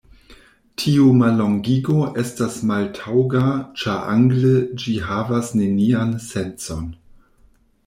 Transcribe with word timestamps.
Tiu 0.83 1.09
mallongigo 1.17 1.97
estas 2.23 2.55
maltaŭga 2.71 3.43
ĉar 3.83 4.01
angle 4.15 4.57
ĝi 4.85 4.97
havas 5.11 5.55
nenian 5.63 6.19
sencon. 6.33 6.93